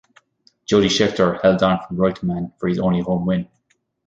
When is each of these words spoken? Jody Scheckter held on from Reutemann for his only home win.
Jody 0.65 0.87
Scheckter 0.87 1.39
held 1.43 1.61
on 1.61 1.79
from 1.85 1.97
Reutemann 1.97 2.53
for 2.57 2.67
his 2.67 2.79
only 2.79 3.01
home 3.01 3.27
win. 3.27 3.47